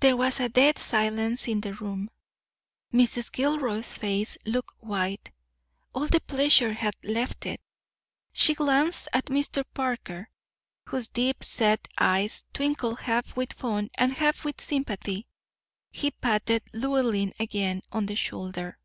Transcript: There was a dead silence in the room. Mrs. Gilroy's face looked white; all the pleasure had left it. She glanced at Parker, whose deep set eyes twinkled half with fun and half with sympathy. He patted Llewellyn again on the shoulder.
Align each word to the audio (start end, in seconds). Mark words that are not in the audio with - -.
There 0.00 0.16
was 0.16 0.40
a 0.40 0.48
dead 0.48 0.78
silence 0.78 1.46
in 1.46 1.60
the 1.60 1.74
room. 1.74 2.08
Mrs. 2.94 3.30
Gilroy's 3.30 3.98
face 3.98 4.38
looked 4.46 4.72
white; 4.82 5.32
all 5.92 6.06
the 6.06 6.22
pleasure 6.22 6.72
had 6.72 6.94
left 7.02 7.44
it. 7.44 7.60
She 8.32 8.54
glanced 8.54 9.08
at 9.12 9.28
Parker, 9.74 10.30
whose 10.86 11.10
deep 11.10 11.44
set 11.44 11.88
eyes 11.98 12.46
twinkled 12.54 13.00
half 13.00 13.36
with 13.36 13.52
fun 13.52 13.90
and 13.98 14.14
half 14.14 14.46
with 14.46 14.62
sympathy. 14.62 15.26
He 15.90 16.12
patted 16.12 16.62
Llewellyn 16.72 17.34
again 17.38 17.82
on 17.92 18.06
the 18.06 18.16
shoulder. 18.16 18.78